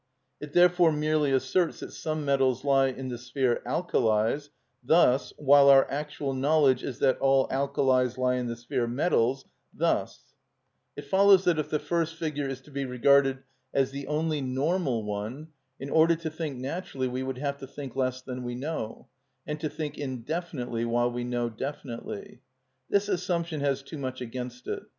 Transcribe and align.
It 0.39 0.53
therefore 0.53 0.91
merely 0.91 1.31
asserts 1.31 1.81
that 1.81 1.91
some 1.93 2.25
metals 2.25 2.65
lie 2.65 2.87
in 2.87 3.09
the 3.09 3.19
sphere 3.19 3.61
"alkalis," 3.67 4.49
thus 4.83 5.29
[Figure 5.29 5.43
1], 5.43 5.47
while 5.47 5.69
our 5.69 5.91
actual 5.91 6.33
knowledge 6.33 6.81
is 6.81 6.97
that 6.97 7.19
all 7.19 7.47
alkalis 7.49 8.17
lie 8.17 8.37
in 8.37 8.47
the 8.47 8.55
sphere 8.55 8.87
"metals," 8.87 9.45
thus 9.71 10.15
[Figure 10.95 11.03
2]: 11.03 11.05
It 11.05 11.09
follows 11.11 11.43
that 11.43 11.59
if 11.59 11.69
the 11.69 11.77
first 11.77 12.15
figure 12.15 12.49
is 12.49 12.61
to 12.61 12.71
be 12.71 12.83
regarded 12.83 13.43
as 13.75 13.91
the 13.91 14.07
only 14.07 14.41
normal 14.41 15.03
one, 15.03 15.49
in 15.79 15.91
order 15.91 16.15
to 16.15 16.31
think 16.31 16.57
naturally 16.57 17.07
we 17.07 17.21
would 17.21 17.37
have 17.37 17.59
to 17.59 17.67
think 17.67 17.95
less 17.95 18.23
than 18.23 18.41
we 18.43 18.55
know, 18.55 19.07
and 19.45 19.59
to 19.59 19.69
think 19.69 19.99
indefinitely 19.99 20.83
while 20.83 21.11
we 21.11 21.23
know 21.23 21.47
definitely. 21.47 22.41
This 22.89 23.07
assumption 23.07 23.59
has 23.59 23.83
too 23.83 23.99
much 23.99 24.19
against 24.19 24.67
it. 24.67 24.81